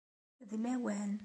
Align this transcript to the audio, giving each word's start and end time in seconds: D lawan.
D 0.49 0.51
lawan. 0.63 1.11